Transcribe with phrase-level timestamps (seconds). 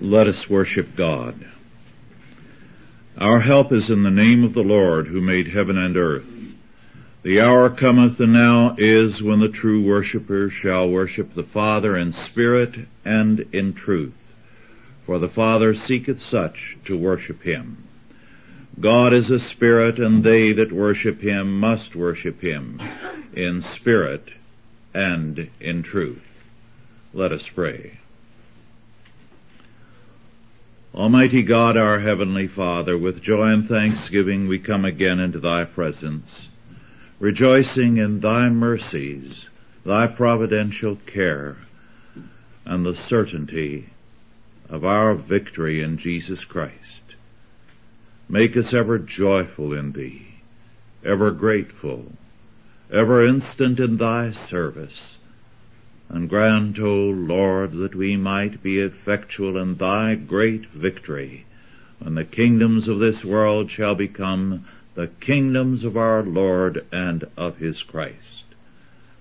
[0.00, 1.44] Let us worship God.
[3.16, 6.28] Our help is in the name of the Lord who made heaven and earth.
[7.24, 12.12] The hour cometh and now is when the true worshippers shall worship the Father in
[12.12, 14.14] spirit and in truth.
[15.04, 17.88] For the Father seeketh such to worship him.
[18.78, 22.80] God is a spirit and they that worship him must worship him
[23.32, 24.28] in spirit
[24.94, 26.22] and in truth.
[27.12, 27.98] Let us pray.
[30.98, 36.48] Almighty God, our Heavenly Father, with joy and thanksgiving we come again into Thy presence,
[37.20, 39.48] rejoicing in Thy mercies,
[39.86, 41.58] Thy providential care,
[42.64, 43.90] and the certainty
[44.68, 47.14] of our victory in Jesus Christ.
[48.28, 50.40] Make us ever joyful in Thee,
[51.04, 52.10] ever grateful,
[52.92, 55.17] ever instant in Thy service,
[56.08, 61.44] and grant, O Lord, that we might be effectual in thy great victory,
[61.98, 67.58] when the kingdoms of this world shall become the kingdoms of our Lord and of
[67.58, 68.44] his Christ.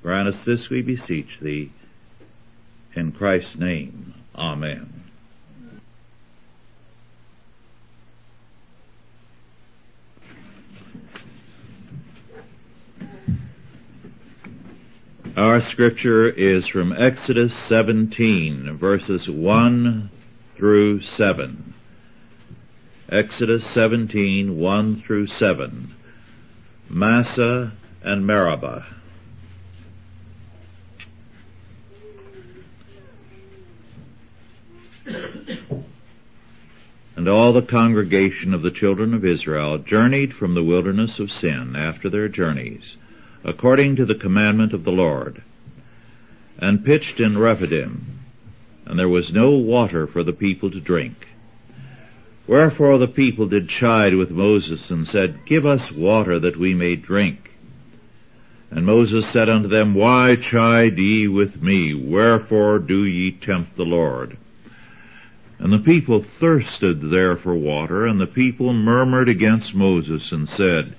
[0.01, 1.71] Grant us this, we beseech thee,
[2.95, 4.13] in Christ's name.
[4.35, 5.06] Amen.
[15.37, 20.09] Our scripture is from Exodus 17 verses 1
[20.55, 21.75] through 7.
[23.07, 25.93] Exodus 17, 1 through 7.
[26.89, 28.87] Massah and Meribah.
[37.15, 41.75] And all the congregation of the children of Israel journeyed from the wilderness of sin
[41.75, 42.97] after their journeys
[43.47, 45.41] according to the commandment of the Lord,
[46.59, 48.19] and pitched in Rephidim,
[48.85, 51.15] and there was no water for the people to drink.
[52.45, 56.95] Wherefore the people did chide with Moses and said, Give us water that we may
[56.95, 57.51] drink.
[58.69, 61.93] And Moses said unto them, Why chide ye with me?
[61.93, 64.37] Wherefore do ye tempt the Lord?
[65.57, 70.96] And the people thirsted there for water, and the people murmured against Moses and said,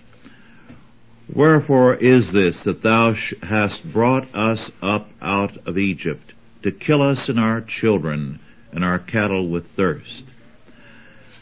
[1.33, 7.29] Wherefore is this that thou hast brought us up out of Egypt to kill us
[7.29, 8.41] and our children
[8.73, 10.25] and our cattle with thirst?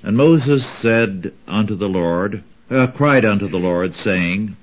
[0.02, 4.56] And Moses said unto the Lord, uh, cried unto the Lord, saying,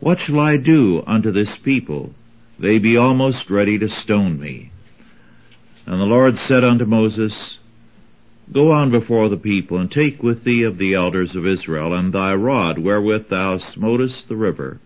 [0.00, 2.14] What shall I do unto this people?
[2.58, 4.70] They be almost ready to stone me.
[5.86, 7.58] And the Lord said unto Moses,
[8.52, 12.12] Go on before the people, and take with thee of the elders of Israel, and
[12.12, 14.80] thy rod wherewith thou smotest the river.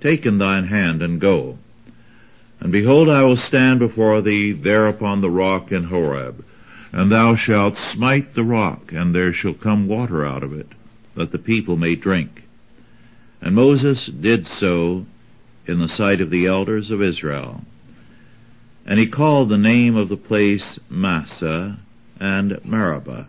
[0.00, 1.58] Take in thine hand, and go.
[2.60, 6.44] And behold, I will stand before thee there upon the rock in Horeb,
[6.92, 10.68] and thou shalt smite the rock, and there shall come water out of it,
[11.14, 12.42] that the people may drink.
[13.40, 15.06] And Moses did so
[15.66, 17.62] in the sight of the elders of Israel.
[18.86, 21.78] And he called the name of the place Massah,
[22.20, 23.26] and Meribah,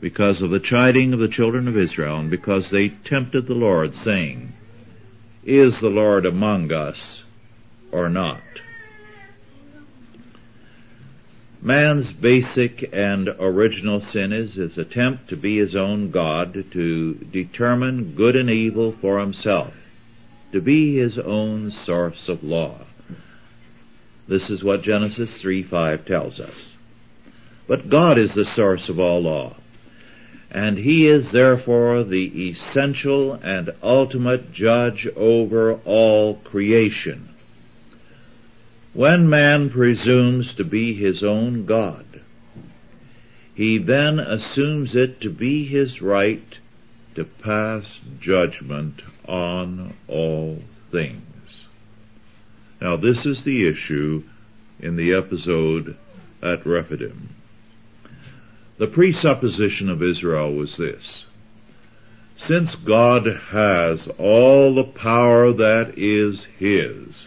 [0.00, 3.94] because of the chiding of the children of Israel, and because they tempted the Lord,
[3.94, 4.52] saying,
[5.44, 7.22] Is the Lord among us
[7.90, 8.42] or not?
[11.64, 18.16] Man's basic and original sin is his attempt to be his own God, to determine
[18.16, 19.72] good and evil for himself,
[20.50, 22.80] to be his own source of law.
[24.26, 26.71] This is what Genesis 3:5 tells us.
[27.66, 29.56] But God is the source of all law.
[30.50, 37.28] And He is therefore the essential and ultimate judge over all creation.
[38.94, 42.04] When man presumes to be his own God,
[43.54, 46.58] he then assumes it to be his right
[47.14, 51.22] to pass judgment on all things.
[52.82, 54.24] Now this is the issue
[54.78, 55.96] in the episode
[56.42, 57.30] at Rephidim.
[58.78, 61.24] The presupposition of Israel was this.
[62.36, 67.26] Since God has all the power that is His,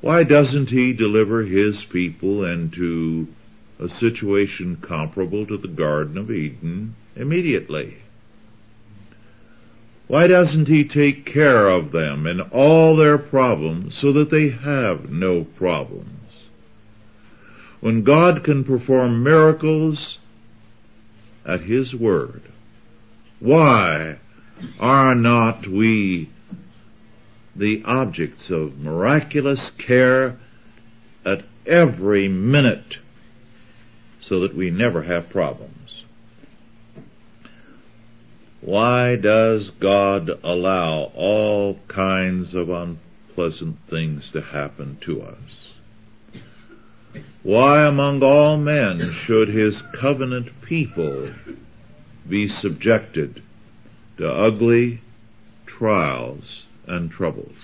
[0.00, 3.28] why doesn't He deliver His people into
[3.78, 7.98] a situation comparable to the Garden of Eden immediately?
[10.08, 15.10] Why doesn't He take care of them and all their problems so that they have
[15.10, 16.17] no problems?
[17.80, 20.18] When God can perform miracles
[21.46, 22.42] at His word,
[23.40, 24.18] why
[24.80, 26.30] are not we
[27.54, 30.38] the objects of miraculous care
[31.24, 32.98] at every minute
[34.20, 36.04] so that we never have problems.
[38.60, 45.67] Why does God allow all kinds of unpleasant things to happen to us?
[47.42, 51.32] Why among all men should his covenant people
[52.28, 53.42] be subjected
[54.18, 55.00] to ugly
[55.66, 57.56] trials and troubles?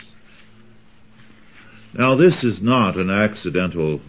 [1.92, 4.00] Now this is not an accidental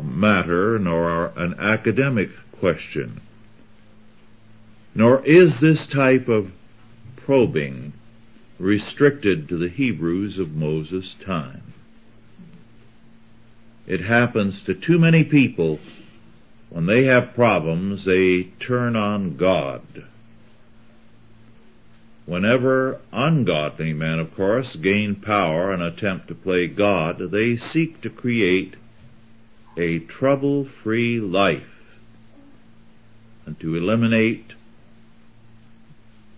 [0.00, 3.20] matter nor an academic question.
[4.94, 6.52] Nor is this type of
[7.16, 7.92] probing
[8.58, 11.72] restricted to the Hebrews of Moses' time.
[13.90, 15.80] It happens to too many people
[16.68, 20.04] when they have problems, they turn on God.
[22.24, 28.10] Whenever ungodly men, of course, gain power and attempt to play God, they seek to
[28.10, 28.76] create
[29.76, 31.98] a trouble-free life
[33.44, 34.52] and to eliminate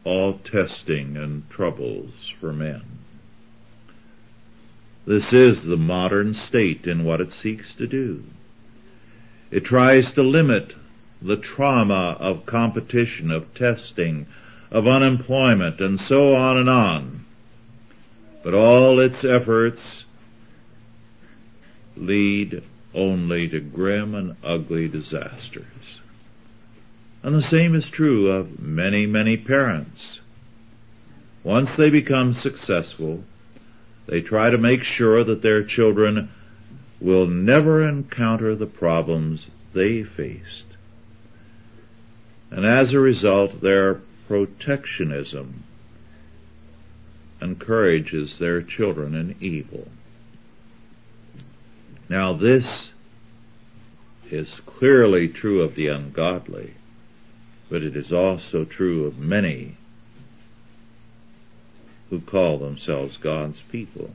[0.05, 2.92] all testing and troubles for men.
[5.07, 8.23] This is the modern state in what it seeks to do.
[9.51, 10.75] It tries to limit
[11.21, 14.27] the trauma of competition, of testing,
[14.71, 17.25] of unemployment, and so on and on.
[18.43, 20.05] But all its efforts
[21.97, 22.63] lead
[22.95, 26.01] only to grim and ugly disasters.
[27.23, 30.21] And the same is true of many, many parents.
[31.45, 33.25] Once they become successful,
[34.13, 36.31] they try to make sure that their children
[37.01, 40.67] will never encounter the problems they faced.
[42.51, 45.65] And as a result, their protectionism
[47.41, 49.89] encourages their children in evil.
[52.11, 52.89] Now this
[54.31, 56.75] is clearly true of the ungodly
[57.71, 59.79] but it is also true of many
[62.13, 64.11] who call themselves God's people.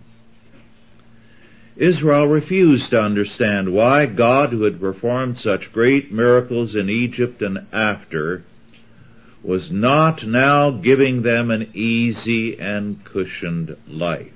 [1.75, 7.65] Israel refused to understand why God, who had performed such great miracles in Egypt and
[7.73, 8.43] after,
[9.41, 14.31] was not now giving them an easy and cushioned life.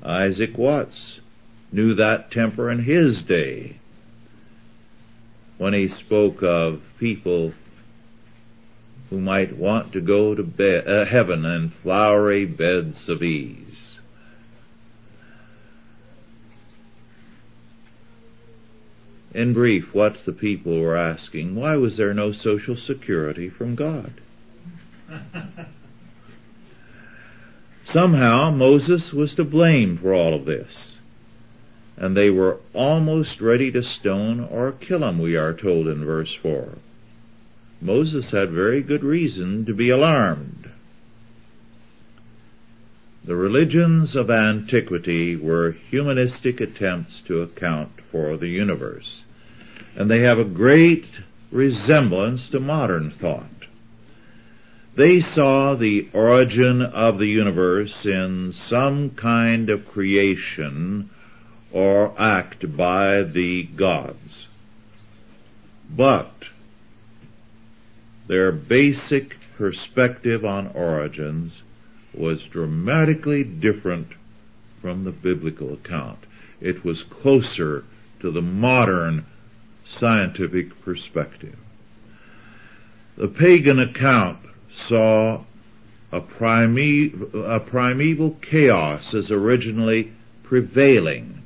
[0.00, 1.18] Isaac Watts
[1.72, 3.78] knew that temper in his day
[5.58, 7.54] when he spoke of people
[9.12, 13.98] who might want to go to bed, uh, heaven in flowery beds of ease.
[19.34, 24.14] In brief, what the people were asking, why was there no social security from God?
[27.84, 30.96] Somehow Moses was to blame for all of this.
[31.98, 36.32] And they were almost ready to stone or kill him, we are told in verse
[36.34, 36.78] 4.
[37.82, 40.70] Moses had very good reason to be alarmed.
[43.24, 49.22] The religions of antiquity were humanistic attempts to account for the universe,
[49.96, 51.06] and they have a great
[51.50, 53.66] resemblance to modern thought.
[54.94, 61.10] They saw the origin of the universe in some kind of creation
[61.72, 64.46] or act by the gods.
[65.90, 66.41] But
[68.28, 71.62] their basic perspective on origins
[72.14, 74.08] was dramatically different
[74.80, 76.18] from the biblical account.
[76.60, 77.84] It was closer
[78.20, 79.26] to the modern
[79.98, 81.56] scientific perspective.
[83.16, 84.38] The pagan account
[84.74, 85.44] saw
[86.10, 90.12] a, prime- a primeval chaos as originally
[90.42, 91.42] prevailing.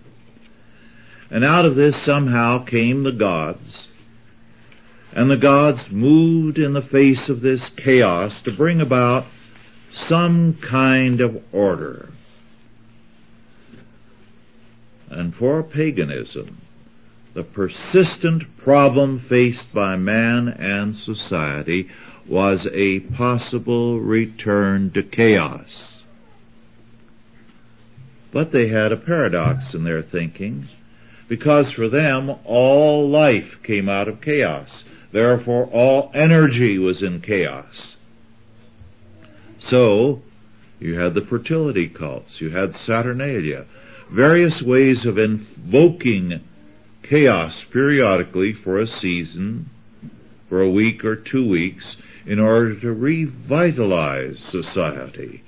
[1.31, 3.89] And out of this somehow came the gods
[5.17, 9.25] and the gods moved in the face of this chaos to bring about
[9.95, 12.11] some kind of order.
[15.09, 16.61] And for paganism,
[17.33, 21.89] the persistent problem faced by man and society
[22.29, 25.89] was a possible return to chaos.
[28.33, 30.69] But they had a paradox in their thinking,
[31.27, 34.85] because for them all life came out of chaos.
[35.17, 37.97] Therefore all energy was in chaos.
[39.61, 40.21] So,
[40.79, 43.65] you had the fertility cults, you had Saturnalia,
[44.13, 46.45] various ways of invoking
[47.03, 49.71] chaos periodically for a season,
[50.51, 51.97] for a week or two weeks,
[52.27, 55.43] in order to revitalize society.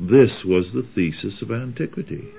[0.00, 2.32] This was the thesis of antiquity.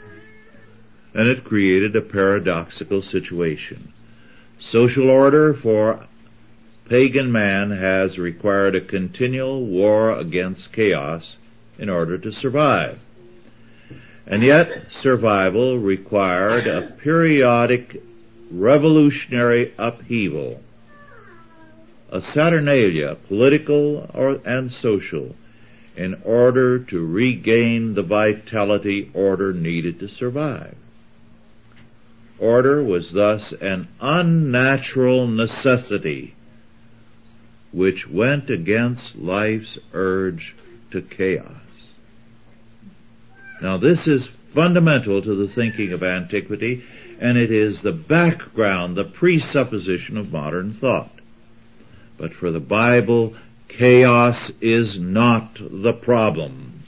[1.13, 3.93] And it created a paradoxical situation.
[4.59, 6.07] Social order for
[6.89, 11.37] pagan man has required a continual war against chaos
[11.77, 12.99] in order to survive.
[14.25, 18.01] And yet, survival required a periodic
[18.49, 20.61] revolutionary upheaval,
[22.09, 25.35] a saturnalia, political or, and social,
[25.97, 30.75] in order to regain the vitality order needed to survive.
[32.39, 36.35] Order was thus an unnatural necessity
[37.71, 40.55] which went against life's urge
[40.91, 41.47] to chaos.
[43.61, 46.83] Now this is fundamental to the thinking of antiquity
[47.19, 51.11] and it is the background, the presupposition of modern thought.
[52.17, 53.35] But for the Bible,
[53.67, 56.82] chaos is not the problem.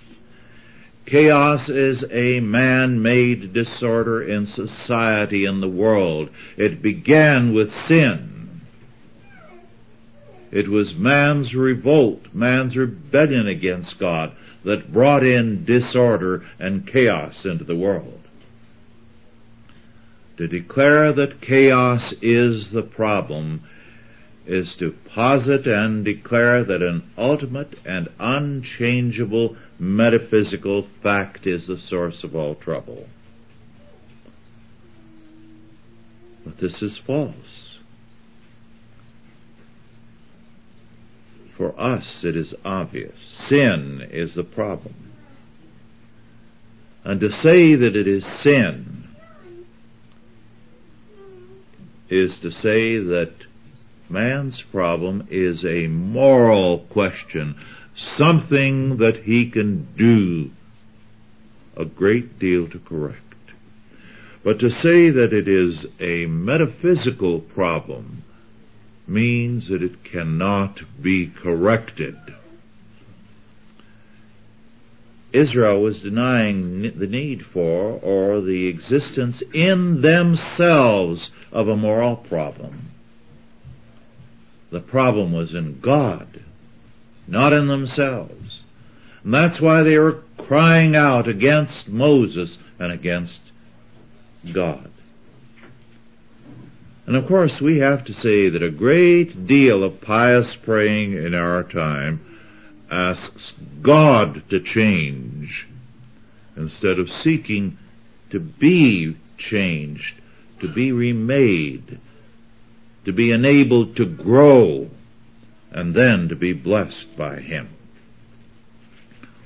[1.05, 6.29] Chaos is a man-made disorder in society in the world.
[6.57, 8.61] It began with sin.
[10.51, 14.31] It was man's revolt, man's rebellion against God
[14.63, 18.21] that brought in disorder and chaos into the world.
[20.37, 23.61] To declare that chaos is the problem
[24.47, 32.23] is to posit and declare that an ultimate and unchangeable metaphysical fact is the source
[32.23, 33.07] of all trouble.
[36.45, 37.79] But this is false.
[41.57, 43.17] For us it is obvious.
[43.47, 45.13] Sin is the problem.
[47.03, 49.15] And to say that it is sin
[52.09, 53.33] is to say that
[54.09, 57.55] man's problem is a moral question
[57.95, 60.51] something that he can do
[61.77, 63.21] a great deal to correct.
[64.43, 68.23] But to say that it is a metaphysical problem
[69.07, 72.17] means that it cannot be corrected.
[75.33, 82.91] Israel was denying the need for or the existence in themselves of a moral problem.
[84.75, 86.41] The problem was in God
[87.29, 88.59] not in themselves.
[89.23, 93.39] And that's why they were crying out against Moses and against
[94.53, 94.91] God.
[97.07, 101.33] And of course we have to say that a great deal of pious praying in
[101.33, 102.19] our time
[102.91, 105.69] asks God to change
[106.57, 107.77] instead of seeking
[108.31, 110.15] to be changed,
[110.59, 112.01] to be remade,
[113.05, 114.89] to be enabled to grow
[115.71, 117.69] and then to be blessed by him.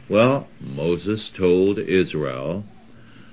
[0.09, 2.63] Well, Moses told Israel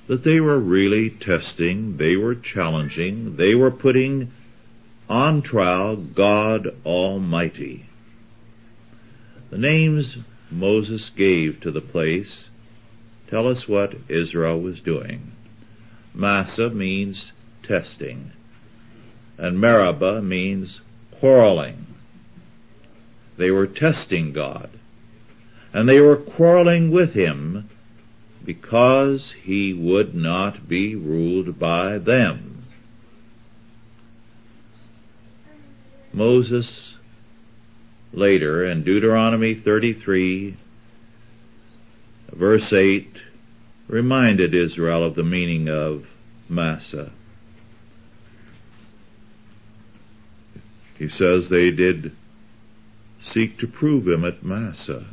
[0.08, 4.30] that they were really testing, they were challenging, they were putting
[5.08, 7.86] on trial God Almighty.
[9.50, 10.18] The names
[10.50, 12.44] Moses gave to the place
[13.28, 15.32] tell us what Israel was doing.
[16.14, 18.32] Massah means testing,
[19.38, 20.80] and Meribah means
[21.18, 21.86] quarreling.
[23.36, 24.70] They were testing God.
[25.72, 27.68] And they were quarreling with him
[28.44, 32.64] because he would not be ruled by them.
[36.12, 36.94] Moses
[38.12, 40.56] later in Deuteronomy 33
[42.32, 43.18] verse 8
[43.88, 46.06] reminded Israel of the meaning of
[46.48, 47.12] Massah.
[50.98, 52.12] He says they did
[53.20, 55.04] seek to prove him at Massah,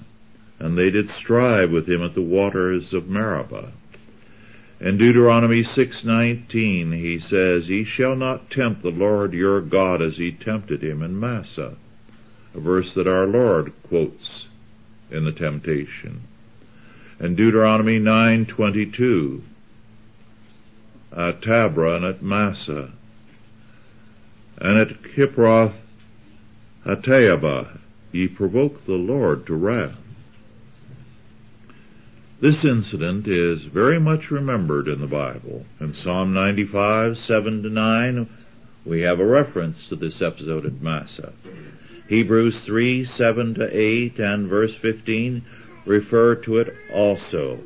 [0.59, 3.71] and they did strive with him at the waters of Meribah.
[4.79, 10.31] In Deuteronomy 6:19 he says, "Ye shall not tempt the Lord your God as ye
[10.31, 11.77] tempted him in Massah,"
[12.53, 14.47] a verse that our Lord quotes
[15.09, 16.21] in the temptation.
[17.19, 19.41] In Deuteronomy 9:22,
[21.15, 22.91] at Taberah and at Massah,
[24.63, 25.75] and at Kibroth
[26.85, 27.79] Hattaavah,
[28.13, 29.97] ye provoke the Lord to wrath.
[32.41, 35.65] This incident is very much remembered in the Bible.
[35.81, 38.29] In Psalm 95, 7 to 9,
[38.85, 41.33] we have a reference to this episode at Massah.
[42.07, 45.45] Hebrews 3, 7 to 8 and verse 15
[45.85, 47.59] refer to it also.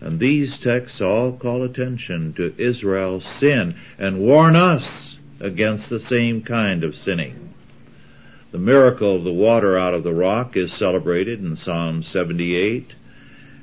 [0.00, 5.11] And these texts all call attention to Israel's sin and warn us
[5.42, 7.52] against the same kind of sinning.
[8.52, 12.92] The miracle of the water out of the rock is celebrated in Psalm 78,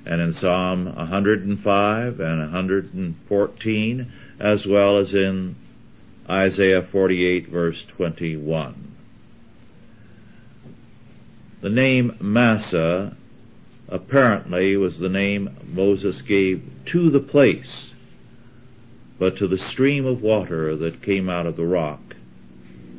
[0.05, 5.55] and in Psalm 105 and 114, as well as in
[6.29, 8.95] Isaiah 48 verse 21.
[11.61, 13.15] The name Massah
[13.87, 17.91] apparently was the name Moses gave to the place,
[19.19, 22.15] but to the stream of water that came out of the rock,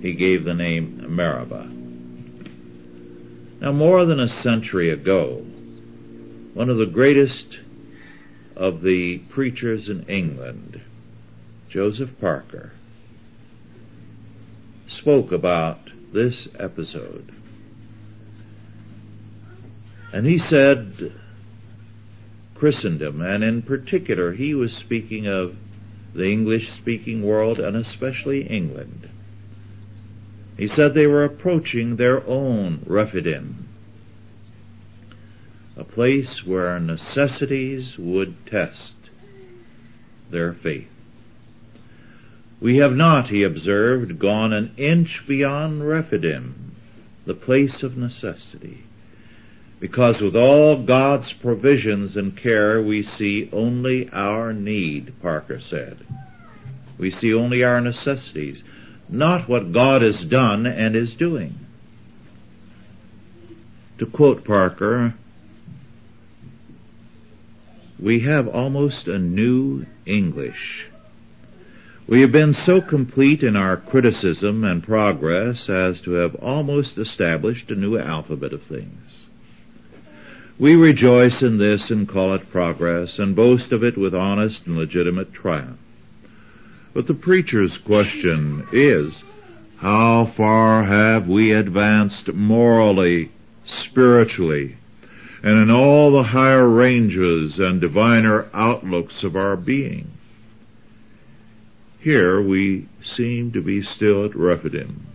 [0.02, 1.68] he gave the name Meribah.
[3.60, 5.44] Now more than a century ago,
[6.54, 7.58] one of the greatest
[8.54, 10.82] of the preachers in England,
[11.68, 12.72] Joseph Parker,
[14.88, 15.78] spoke about
[16.12, 17.32] this episode.
[20.12, 21.14] And he said
[22.54, 25.56] Christendom, and in particular he was speaking of
[26.14, 29.08] the English speaking world and especially England.
[30.56, 33.68] He said they were approaching their own Rephidim,
[35.76, 38.96] a place where necessities would test
[40.30, 40.88] their faith.
[42.60, 46.76] We have not, he observed, gone an inch beyond Rephidim,
[47.24, 48.84] the place of necessity.
[49.80, 56.06] Because with all God's provisions and care, we see only our need, Parker said.
[56.99, 58.62] We see only our necessities,
[59.08, 61.58] not what God has done and is doing.
[63.99, 65.14] To quote Parker,
[67.99, 70.90] we have almost a new English.
[72.06, 77.70] We have been so complete in our criticism and progress as to have almost established
[77.70, 79.09] a new alphabet of things.
[80.60, 84.76] We rejoice in this and call it progress and boast of it with honest and
[84.76, 85.78] legitimate triumph.
[86.92, 89.14] But the preacher's question is,
[89.78, 93.32] how far have we advanced morally,
[93.64, 94.76] spiritually,
[95.42, 100.10] and in all the higher ranges and diviner outlooks of our being?
[102.00, 105.06] Here we seem to be still at Rephidim.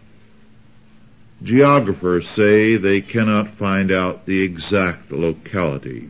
[1.45, 6.09] Geographers say they cannot find out the exact locality.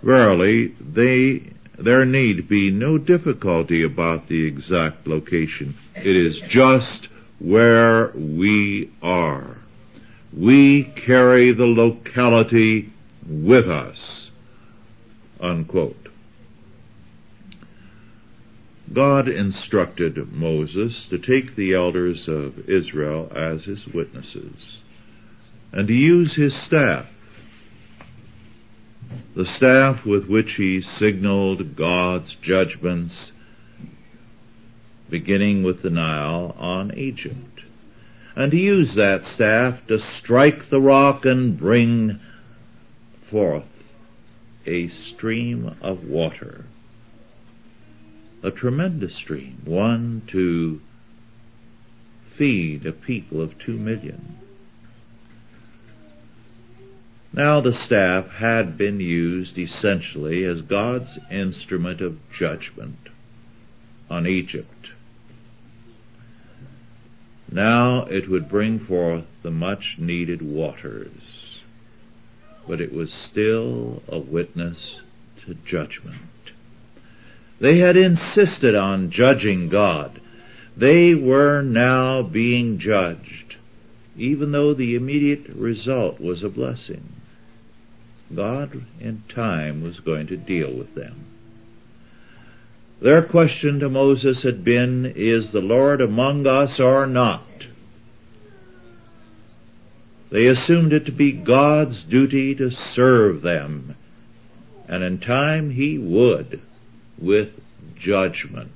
[0.00, 5.74] Verily, they, there need be no difficulty about the exact location.
[5.96, 7.08] It is just
[7.40, 9.56] where we are.
[10.32, 12.92] We carry the locality
[13.26, 14.30] with us.
[15.40, 16.03] Unquote.
[18.92, 24.78] God instructed Moses to take the elders of Israel as his witnesses
[25.72, 27.06] and to use his staff,
[29.34, 33.32] the staff with which he signaled God's judgments
[35.10, 37.60] beginning with the Nile on Egypt,
[38.36, 42.20] and to use that staff to strike the rock and bring
[43.30, 43.66] forth
[44.66, 46.66] a stream of water
[48.44, 50.80] a tremendous stream, one to
[52.36, 54.36] feed a people of two million.
[57.32, 63.08] Now the staff had been used essentially as God's instrument of judgment
[64.10, 64.90] on Egypt.
[67.50, 71.60] Now it would bring forth the much needed waters,
[72.68, 75.00] but it was still a witness
[75.46, 76.20] to judgment.
[77.60, 80.20] They had insisted on judging God.
[80.76, 83.56] They were now being judged,
[84.16, 87.04] even though the immediate result was a blessing.
[88.34, 91.26] God in time was going to deal with them.
[93.00, 97.42] Their question to Moses had been, is the Lord among us or not?
[100.30, 103.94] They assumed it to be God's duty to serve them,
[104.88, 106.60] and in time He would
[107.20, 107.50] with
[107.96, 108.70] judgment.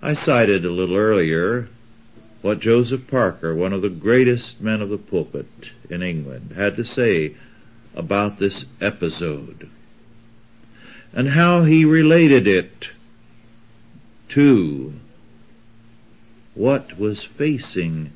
[0.00, 1.68] I cited a little earlier
[2.40, 5.46] what Joseph Parker, one of the greatest men of the pulpit
[5.90, 7.34] in England, had to say
[7.94, 9.68] about this episode
[11.12, 12.86] and how he related it
[14.28, 14.92] to
[16.54, 18.12] what was facing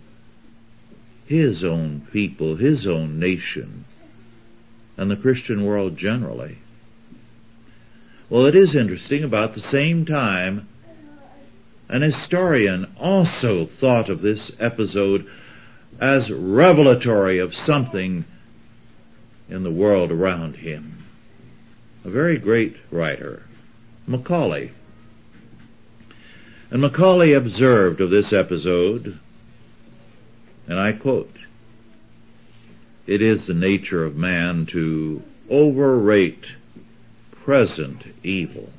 [1.26, 3.84] his own people, his own nation,
[4.96, 6.58] and the Christian world generally.
[8.32, 10.66] Well, it is interesting, about the same time,
[11.90, 15.26] an historian also thought of this episode
[16.00, 18.24] as revelatory of something
[19.50, 21.04] in the world around him.
[22.06, 23.42] A very great writer,
[24.06, 24.72] Macaulay.
[26.70, 29.20] And Macaulay observed of this episode,
[30.66, 31.36] and I quote,
[33.06, 36.46] it is the nature of man to overrate
[37.44, 38.70] present evil.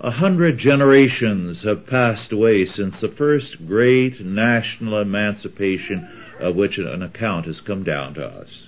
[0.00, 6.06] A hundred generations have passed away since the first great national emancipation
[6.38, 8.64] of which an account has come down to us.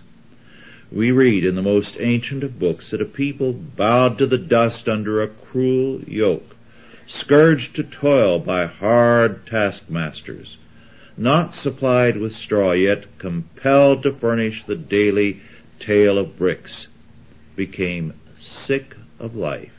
[0.91, 4.89] We read in the most ancient of books that a people bowed to the dust
[4.89, 6.57] under a cruel yoke,
[7.07, 10.57] scourged to toil by hard taskmasters,
[11.19, 15.43] not supplied with straw, yet compelled to furnish the daily
[15.81, 16.87] tale of bricks,
[17.57, 18.15] became
[18.67, 19.73] sick of life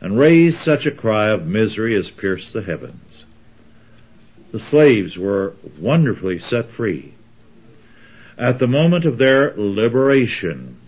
[0.00, 3.24] and raised such a cry of misery as pierced the heavens.
[4.52, 7.14] The slaves were wonderfully set free.
[8.38, 10.78] At the moment of their liberation,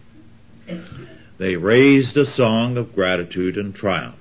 [1.39, 4.17] they raised a song of gratitude and triumph.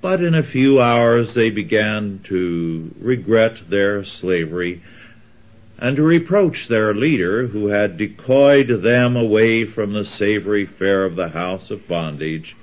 [0.00, 4.82] But in a few hours they began to regret their slavery
[5.80, 11.16] and to reproach their leader who had decoyed them away from the savory fare of
[11.16, 12.54] the house of bondage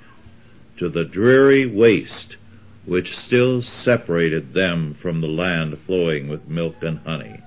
[0.78, 2.36] to the dreary waste
[2.86, 7.40] which still separated them from the land flowing with milk and honey.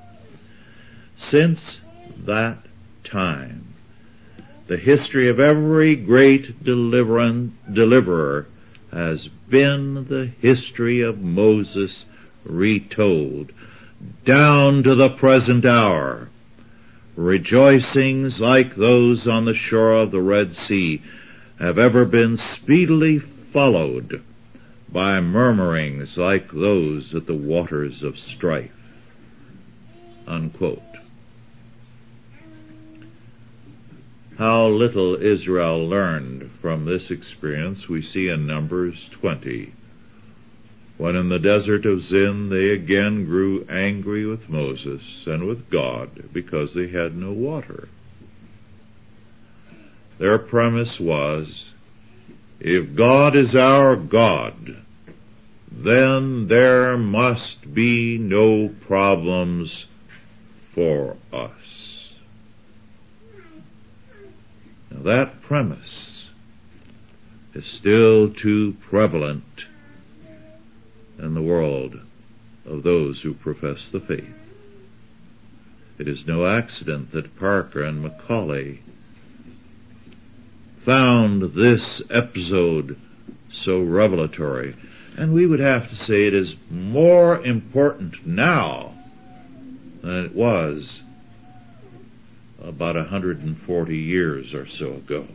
[1.17, 1.79] Since
[2.25, 2.59] that
[3.03, 3.73] time,
[4.67, 8.45] the history of every great deliverer
[8.91, 12.05] has been the history of Moses
[12.43, 13.51] retold
[14.25, 16.29] down to the present hour.
[17.15, 21.01] Rejoicings like those on the shore of the Red Sea
[21.59, 23.19] have ever been speedily
[23.53, 24.23] followed
[24.89, 28.71] by murmurings like those at the waters of strife.
[30.27, 30.81] Unquote.
[34.37, 39.73] How little Israel learned from this experience we see in Numbers 20.
[41.01, 46.29] When in the desert of Zin they again grew angry with Moses and with God
[46.31, 47.89] because they had no water.
[50.19, 51.65] Their premise was,
[52.59, 54.83] if God is our God,
[55.71, 59.87] then there must be no problems
[60.75, 62.13] for us.
[64.91, 66.27] Now that premise
[67.55, 69.65] is still too prevalent
[71.21, 71.95] in the world
[72.65, 74.25] of those who profess the faith.
[75.99, 78.81] It is no accident that Parker and Macaulay
[80.83, 82.97] found this episode
[83.51, 84.75] so revelatory.
[85.17, 88.97] And we would have to say it is more important now
[90.01, 91.01] than it was
[92.59, 95.27] about 140 years or so ago.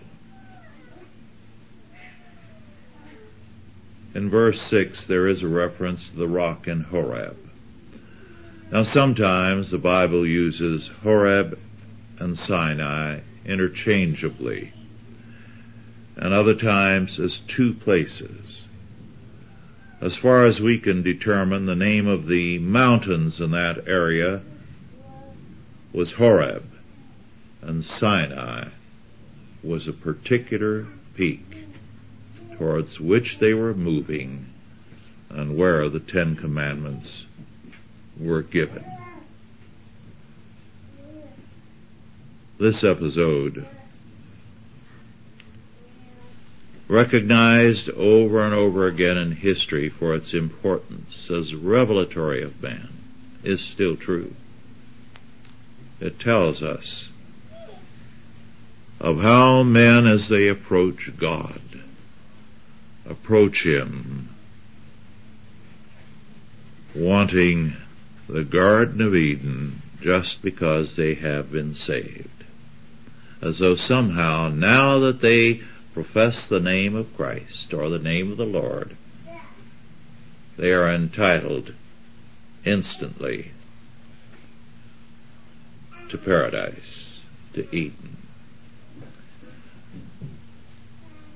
[4.17, 7.37] In verse 6 there is a reference to the rock in Horeb.
[8.73, 11.59] Now sometimes the Bible uses Horeb
[12.19, 14.73] and Sinai interchangeably
[16.17, 18.63] and other times as two places.
[20.01, 24.41] As far as we can determine, the name of the mountains in that area
[25.93, 26.65] was Horeb,
[27.61, 28.69] and Sinai
[29.63, 31.56] was a particular peak
[32.59, 34.47] towards which they were moving
[35.31, 37.25] and where the Ten Commandments
[38.19, 38.85] were given.
[42.59, 43.67] This episode
[46.89, 52.89] recognized over and over again in history for its importance as revelatory of man,
[53.43, 54.35] is still true.
[56.01, 57.11] It tells us
[59.01, 61.61] of how men as they approach God,
[63.09, 64.29] approach Him
[66.95, 67.77] wanting
[68.29, 72.29] the Garden of Eden just because they have been saved.
[73.43, 75.61] As though somehow, now that they
[75.95, 78.97] profess the name of Christ or the name of the Lord,
[80.57, 81.75] they are entitled
[82.65, 83.53] instantly
[86.11, 87.21] to paradise,
[87.55, 88.17] to Eden.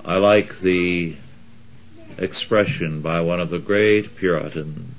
[0.03, 1.15] I like the
[2.17, 4.95] expression by one of the great Puritan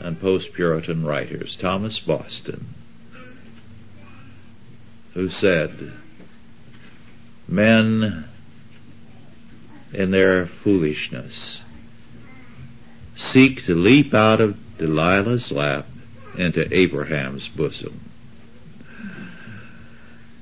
[0.00, 2.74] and post-Puritan writers, Thomas Boston,
[5.14, 5.92] who said,
[7.48, 8.26] men
[9.92, 11.62] in their foolishness
[13.16, 15.86] seek to leap out of Delilah's lap
[16.36, 18.10] into Abraham's bosom.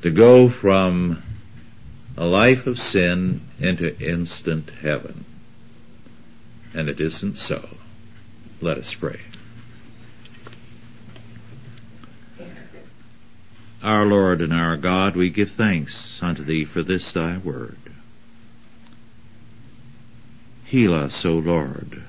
[0.02, 1.22] To go from
[2.16, 5.25] a life of sin into instant heaven.
[6.76, 7.70] And it isn't so.
[8.60, 9.18] Let us pray.
[13.82, 17.78] Our Lord and our God, we give thanks unto Thee for this Thy word.
[20.66, 22.02] Heal us, O Lord,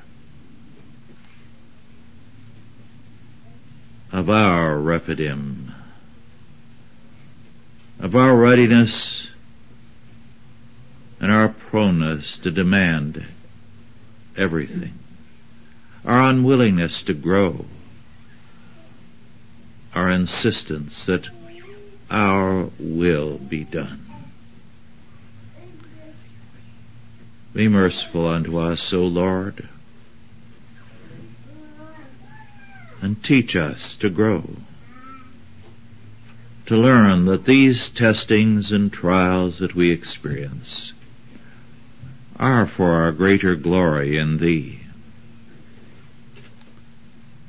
[4.12, 5.74] of our Rephidim,
[8.02, 9.30] of our readiness
[11.22, 13.26] and our proneness to demand
[14.38, 14.94] everything,
[16.06, 17.66] our unwillingness to grow,
[19.94, 21.28] our insistence that
[22.10, 24.06] our will be done.
[27.54, 29.68] Be merciful unto us, O Lord,
[33.02, 34.44] and teach us to grow,
[36.68, 40.94] to learn that these testings and trials that we experience
[42.40, 44.80] are for our greater glory in Thee,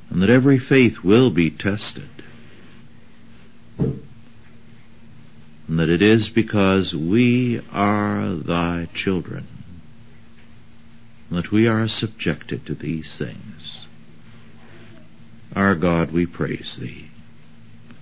[0.09, 2.09] and that every faith will be tested,
[3.77, 4.01] and
[5.67, 9.47] that it is because we are Thy children
[11.31, 13.85] that we are subjected to these things.
[15.55, 17.09] Our God, we praise Thee.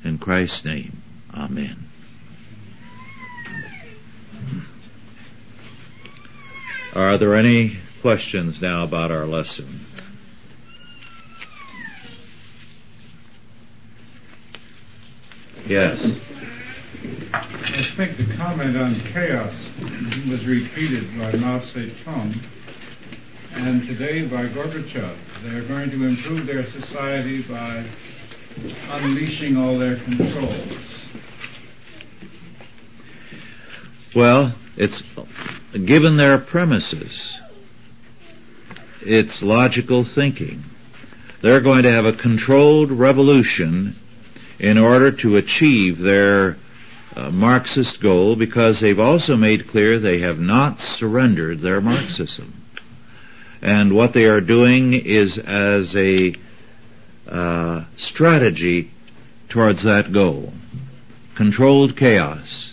[0.04, 1.02] In Christ's name,
[1.34, 1.87] Amen.
[6.98, 9.86] Are there any questions now about our lesson?
[15.68, 16.04] Yes.
[17.34, 19.54] I think the comment on chaos
[20.28, 22.34] was repeated by Mao Zedong
[23.52, 25.16] and today by Gorbachev.
[25.44, 27.88] They're going to improve their society by
[28.90, 30.74] unleashing all their controls.
[34.16, 35.04] Well, it's
[35.72, 37.40] given their premises.
[39.02, 40.64] It's logical thinking.
[41.42, 43.96] They're going to have a controlled revolution
[44.60, 46.58] in order to achieve their
[47.16, 52.54] uh, Marxist goal because they've also made clear they have not surrendered their Marxism.
[53.62, 56.34] And what they are doing is as a
[57.28, 58.92] uh, strategy
[59.50, 60.54] towards that goal.
[61.36, 62.67] Controlled chaos.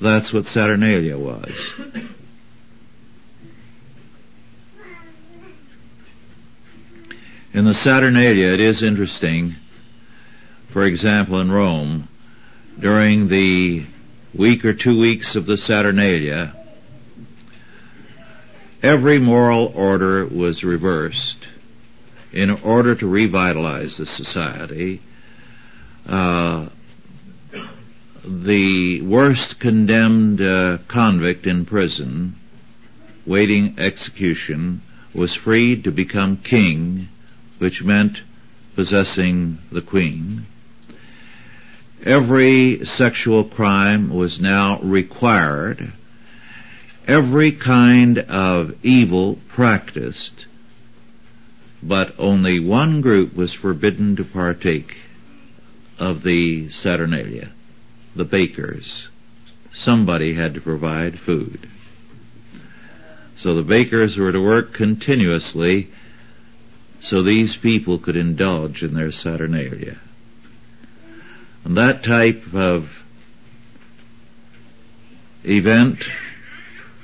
[0.00, 1.50] That's what Saturnalia was.
[7.52, 9.56] In the Saturnalia, it is interesting,
[10.72, 12.08] for example, in Rome,
[12.78, 13.86] during the
[14.32, 16.54] week or two weeks of the Saturnalia,
[18.82, 21.48] every moral order was reversed
[22.32, 25.00] in order to revitalize the society.
[26.06, 26.68] Uh,
[28.48, 32.34] the worst condemned uh, convict in prison,
[33.26, 34.80] waiting execution,
[35.14, 37.06] was freed to become king,
[37.58, 38.16] which meant
[38.74, 40.46] possessing the queen.
[42.02, 45.92] Every sexual crime was now required
[47.06, 50.46] every kind of evil practiced,
[51.82, 54.94] but only one group was forbidden to partake
[55.98, 57.52] of the Saturnalia,
[58.18, 59.08] the bakers.
[59.72, 61.68] Somebody had to provide food.
[63.36, 65.88] So the bakers were to work continuously
[67.00, 70.00] so these people could indulge in their Saturnalia.
[71.64, 72.88] And that type of
[75.44, 76.04] event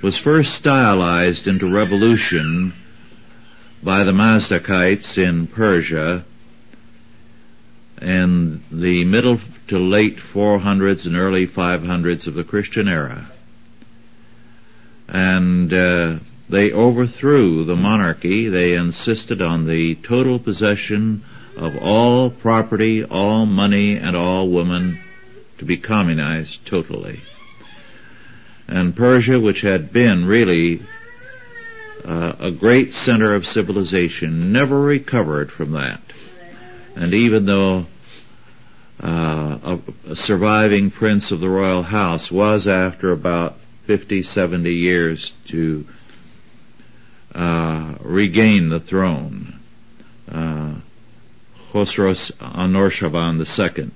[0.02, 2.74] was first stylized into revolution
[3.84, 6.24] by the Mazdakites in Persia
[8.02, 13.30] in the middle to late 400s and early 500s of the Christian era.
[15.08, 16.18] And uh,
[16.50, 18.48] they overthrew the monarchy.
[18.48, 21.24] They insisted on the total possession
[21.56, 25.02] of all property, all money, and all women
[25.58, 27.20] to be communized totally
[28.66, 30.80] and Persia, which had been really
[32.04, 36.00] uh, a great center of civilization, never recovered from that.
[36.96, 37.86] And even though
[39.00, 43.54] uh, a, surviving prince of the royal house was, after about
[43.86, 45.84] 50, 70 years, to
[47.34, 49.60] uh, regain the throne,
[50.28, 50.76] uh,
[51.72, 53.90] Anushirvan II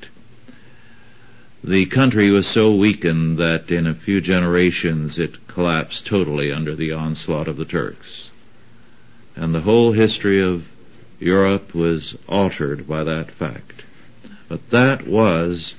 [1.64, 6.92] the country was so weakened that in a few generations it collapsed totally under the
[6.92, 8.30] onslaught of the Turks.
[9.34, 10.64] And the whole history of
[11.18, 13.84] Europe was altered by that fact.
[14.48, 15.74] But that was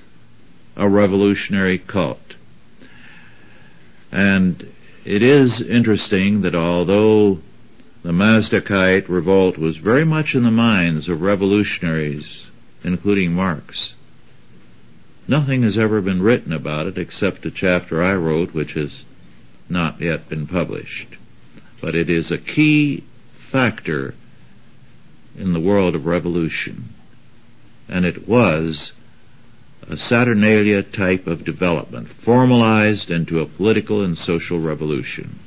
[0.75, 2.35] a revolutionary cult.
[4.11, 4.71] And
[5.05, 7.39] it is interesting that although
[8.03, 12.45] the Mazdakite revolt was very much in the minds of revolutionaries,
[12.83, 13.93] including Marx,
[15.27, 19.03] nothing has ever been written about it except a chapter I wrote which has
[19.67, 21.17] not yet been published.
[21.81, 23.03] But it is a key
[23.51, 24.13] factor
[25.37, 26.93] in the world of revolution.
[27.89, 28.93] And it was
[29.89, 35.39] a Saturnalia type of development, formalized into a political and social revolution.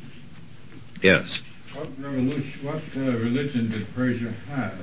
[1.01, 1.41] Yes.
[1.75, 4.75] What revolution, what uh, religion did Persia have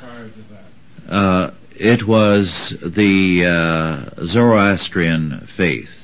[0.00, 1.12] prior to that?
[1.12, 5.98] Uh, it was the uh, Zoroastrian faith.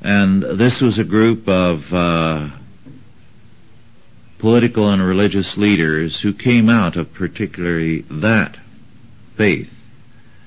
[0.00, 2.50] And this was a group of uh,
[4.42, 8.56] political and religious leaders who came out of particularly that
[9.36, 9.70] faith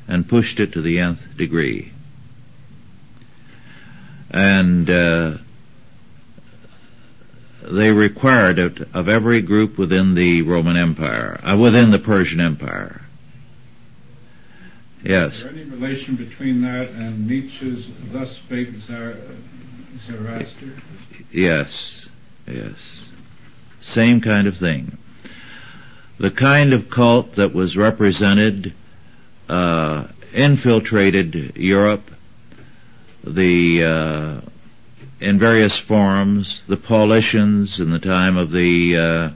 [0.05, 1.93] and pushed it to the nth degree.
[4.29, 5.37] And uh,
[7.71, 13.01] they required it of every group within the Roman Empire, uh, within the Persian Empire.
[15.05, 15.35] Yes.
[15.35, 18.71] Is there any relation between that and Nietzsche's Thus Spake
[20.05, 20.81] Zoroaster?
[21.31, 22.09] Yes,
[22.45, 23.04] yes.
[23.85, 24.97] Same kind of thing.
[26.19, 28.73] The kind of cult that was represented
[29.47, 32.09] uh, infiltrated Europe.
[33.23, 34.49] The uh,
[35.19, 39.33] in various forms, the Paulicians in the time of the uh,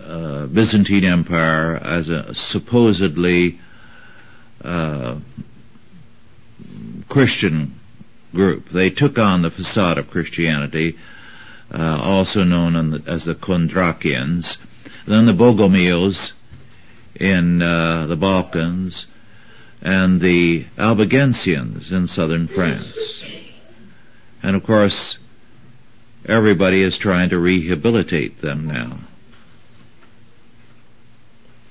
[0.00, 3.58] uh, Byzantine Empire as a supposedly
[4.62, 5.18] uh,
[7.08, 7.78] Christian
[8.32, 8.68] group.
[8.70, 10.96] They took on the facade of Christianity,
[11.72, 14.58] uh, also known the, as the Tondrakians.
[15.06, 16.32] Then the Bogomils
[17.16, 19.06] in uh, the Balkans,
[19.80, 23.22] and the Albigensians in southern France.
[24.42, 25.18] And of course,
[26.28, 28.98] everybody is trying to rehabilitate them now.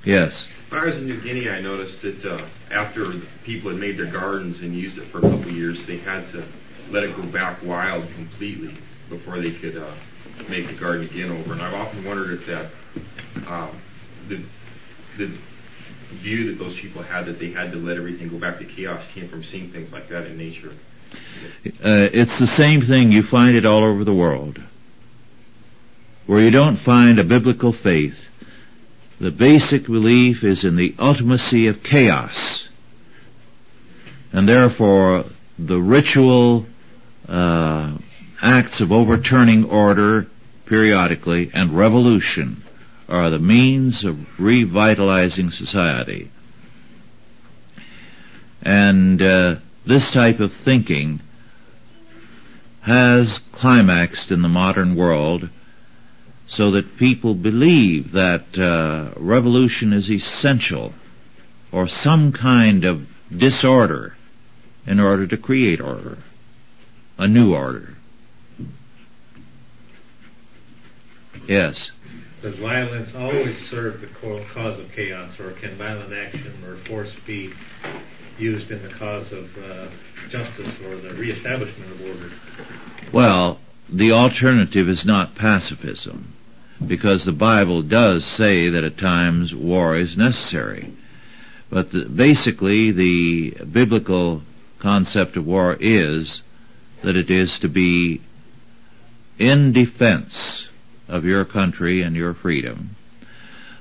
[0.06, 0.48] Yes.
[0.70, 3.12] When I was in New Guinea, I noticed that uh, after
[3.46, 6.32] people had made their gardens and used it for a couple of years, they had
[6.32, 6.48] to
[6.90, 8.78] let it go back wild completely
[9.12, 9.94] before they could uh,
[10.50, 11.54] make the garden again over.
[11.54, 12.72] And I've often wondered if that
[13.46, 13.72] uh,
[14.28, 14.44] the
[15.18, 15.38] the
[16.16, 19.06] view that those people had that they had to let everything go back to chaos
[19.14, 20.74] came from seeing things like that in nature.
[21.66, 23.12] Uh, it's the same thing.
[23.12, 24.62] You find it all over the world.
[26.26, 28.30] Where you don't find a biblical faith,
[29.20, 32.70] the basic belief is in the ultimacy of chaos.
[34.32, 35.26] And therefore,
[35.60, 36.66] the ritual
[37.28, 37.98] uh,
[38.42, 40.28] acts of overturning order
[40.66, 42.64] periodically and revolution
[43.08, 46.32] are the means of revitalizing society.
[48.62, 51.20] And uh, this type of thinking
[52.82, 55.50] has climaxed in the modern world
[56.48, 60.94] so that people believe that uh, revolution is essential
[61.72, 64.16] or some kind of disorder
[64.86, 66.18] in order to create order,
[67.18, 67.96] a new order.
[71.48, 71.92] Yes.
[72.42, 77.54] Does violence always serve the cause of chaos, or can violent action or force be
[78.40, 79.90] used in the cause of uh,
[80.30, 82.32] justice or the reestablishment of order?
[83.14, 83.60] Well,
[83.92, 86.34] the alternative is not pacifism,
[86.88, 90.92] because the Bible does say that at times war is necessary.
[91.70, 94.42] But the, basically, the biblical
[94.80, 96.42] concept of war is
[97.04, 98.22] that it is to be
[99.38, 100.68] in defense
[101.12, 102.96] of your country and your freedom,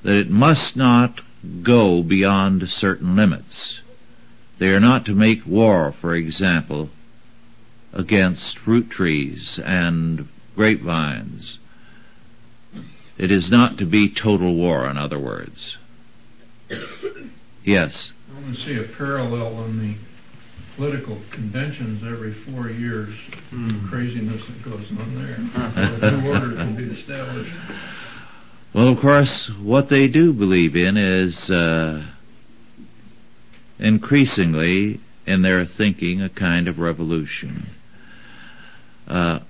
[0.02, 1.20] that it must not
[1.62, 3.80] go beyond certain limits.
[4.58, 6.90] They are not to make war, for example,
[7.92, 11.58] against fruit trees and grapevines.
[13.16, 15.78] It is not to be total war, in other words.
[17.62, 18.12] Yes.
[18.30, 19.98] I want to see a parallel in
[20.80, 23.10] political conventions every four years.
[23.52, 23.90] Mm.
[23.90, 26.10] Craziness that goes on there.
[26.22, 27.54] new order can be established.
[28.74, 32.10] Well, of course, what they do believe in is uh,
[33.78, 37.66] increasingly in their thinking a kind of revolution.
[39.06, 39.40] Uh,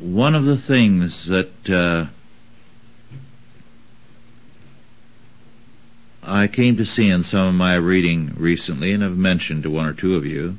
[0.00, 2.12] one of the things that uh,
[6.28, 9.86] I came to see in some of my reading recently, and have mentioned to one
[9.86, 10.58] or two of you,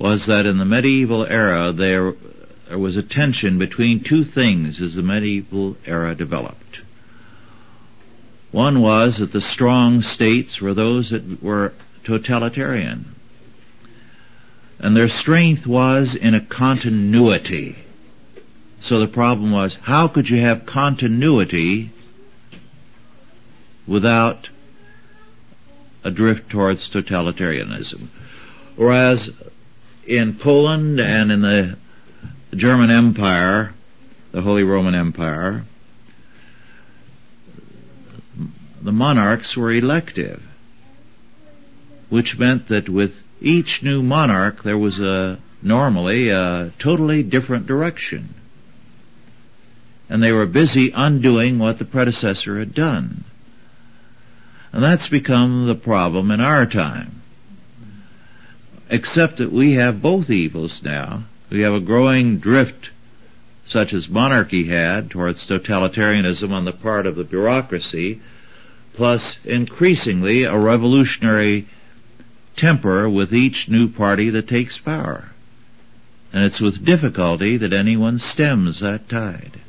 [0.00, 2.14] was that in the medieval era there,
[2.66, 6.80] there was a tension between two things as the medieval era developed.
[8.50, 13.14] One was that the strong states were those that were totalitarian.
[14.80, 17.76] And their strength was in a continuity.
[18.80, 21.92] So the problem was, how could you have continuity
[23.88, 24.48] without
[26.04, 28.08] a drift towards totalitarianism.
[28.76, 29.30] Whereas
[30.06, 31.76] in Poland and in the
[32.54, 33.74] German Empire,
[34.32, 35.64] the Holy Roman Empire,
[38.82, 40.42] the monarchs were elective,
[42.08, 48.34] which meant that with each new monarch there was a normally a totally different direction.
[50.08, 53.24] And they were busy undoing what the predecessor had done.
[54.72, 57.22] And that's become the problem in our time.
[58.90, 61.24] Except that we have both evils now.
[61.50, 62.90] We have a growing drift
[63.66, 68.20] such as monarchy had towards totalitarianism on the part of the bureaucracy,
[68.94, 71.68] plus increasingly a revolutionary
[72.56, 75.30] temper with each new party that takes power.
[76.32, 79.60] And it's with difficulty that anyone stems that tide.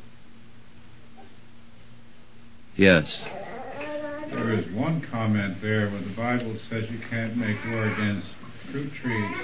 [2.76, 3.22] Yes.
[4.30, 8.28] There is one comment there where the Bible says you can't make war against
[8.70, 9.36] fruit trees.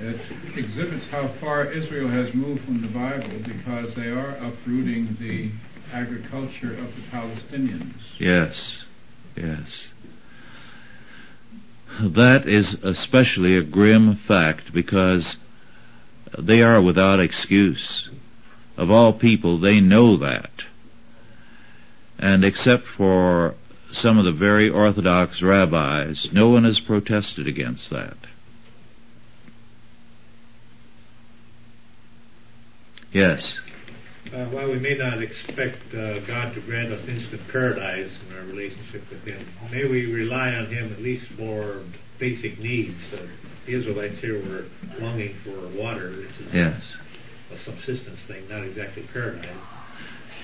[0.00, 0.20] It
[0.56, 5.50] exhibits how far Israel has moved from the Bible because they are uprooting the
[5.92, 7.94] agriculture of the Palestinians.
[8.18, 8.84] Yes.
[9.36, 9.88] Yes.
[12.00, 15.36] That is especially a grim fact because
[16.38, 18.10] they are without excuse.
[18.76, 20.55] Of all people, they know that.
[22.18, 23.54] And except for
[23.92, 28.16] some of the very orthodox rabbis, no one has protested against that.
[33.12, 33.58] Yes.
[34.32, 38.44] Uh, while we may not expect uh, God to grant us instant paradise in our
[38.44, 41.82] relationship with Him, may we rely on Him at least for
[42.18, 42.98] basic needs.
[43.12, 43.26] Uh,
[43.66, 44.66] the Israelites here were
[44.98, 46.92] longing for water, which is Yes.
[47.52, 49.48] a subsistence thing, not exactly paradise.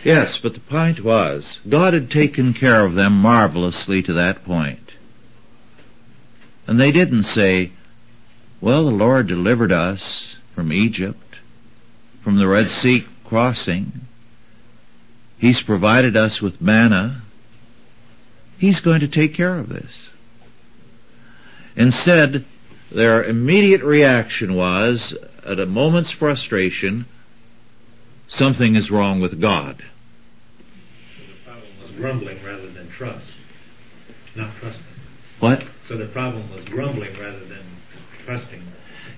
[0.05, 4.92] Yes, but the point was, God had taken care of them marvelously to that point.
[6.66, 7.72] And they didn't say,
[8.61, 11.36] well, the Lord delivered us from Egypt,
[12.22, 13.92] from the Red Sea crossing.
[15.38, 17.22] He's provided us with manna.
[18.59, 20.09] He's going to take care of this.
[21.76, 22.44] Instead,
[22.94, 27.07] their immediate reaction was, at a moment's frustration,
[28.28, 29.82] something is wrong with God.
[31.16, 33.26] So the problem was grumbling rather than trust,
[34.34, 34.84] not trusting.
[35.40, 35.64] What?
[35.88, 37.64] So the problem was grumbling rather than
[38.24, 38.62] trusting.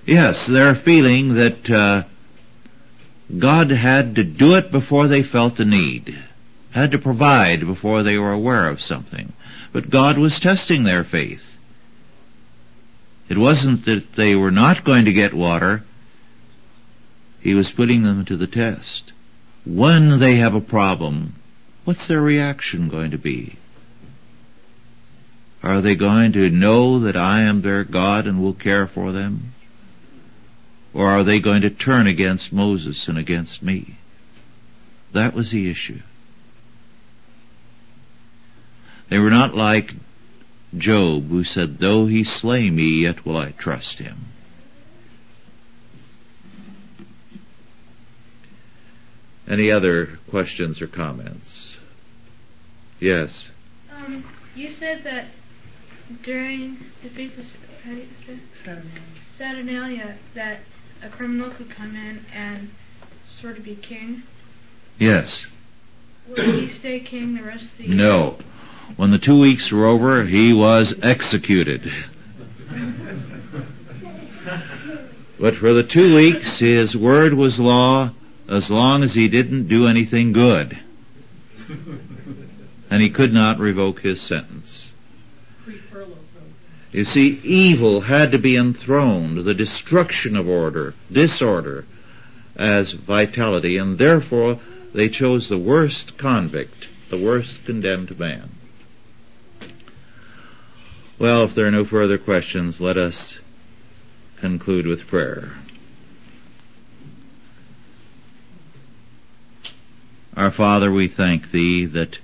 [0.05, 2.03] Yes, they're feeling that uh,
[3.37, 6.15] God had to do it before they felt the need,
[6.71, 9.33] had to provide before they were aware of something.
[9.73, 11.41] But God was testing their faith.
[13.27, 15.83] It wasn't that they were not going to get water.
[17.41, 19.11] He was putting them to the test.
[19.65, 21.35] When they have a problem,
[21.85, 23.57] what's their reaction going to be?
[25.63, 29.53] Are they going to know that I am their God and will care for them?
[30.93, 33.97] Or are they going to turn against Moses and against me?
[35.13, 36.01] That was the issue.
[39.09, 39.91] They were not like
[40.77, 44.25] Job who said, though he slay me, yet will I trust him.
[49.47, 51.64] Any other questions or comments?
[52.99, 53.49] Yes.
[53.91, 54.25] Um,
[54.55, 55.27] you said that
[56.23, 57.45] during the Feast of
[57.83, 58.39] how do you say?
[59.37, 60.61] Saturnalia, that
[61.03, 62.69] a criminal could come in and
[63.41, 64.23] sort of be king.
[64.97, 65.45] Yes.
[66.29, 67.95] Would he stay king the rest of the year?
[67.95, 68.39] No.
[68.95, 71.81] When the two weeks were over, he was executed.
[75.39, 78.11] But for the two weeks, his word was law
[78.47, 80.79] as long as he didn't do anything good.
[82.95, 84.93] And he could not revoke his sentence.
[86.93, 91.83] You see, evil had to be enthroned, the destruction of order, disorder,
[92.55, 94.61] as vitality, and therefore
[94.93, 98.51] they chose the worst convict, the worst condemned man.
[101.19, 103.39] Well, if there are no further questions, let us
[104.39, 105.51] conclude with prayer.
[110.37, 112.19] Our Father, we thank Thee that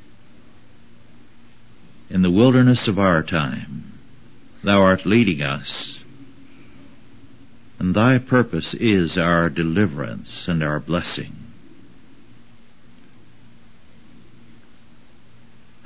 [2.12, 3.94] in the wilderness of our time,
[4.64, 6.00] Thou art leading us,
[7.80, 11.34] and Thy purpose is our deliverance and our blessing.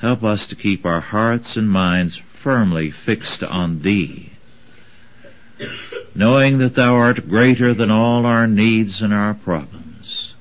[0.01, 4.32] Help us to keep our hearts and minds firmly fixed on Thee,
[6.15, 10.34] knowing that Thou art greater than all our needs and our problems.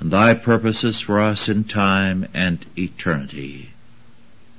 [0.00, 3.70] And thy purposes for us in time and eternity,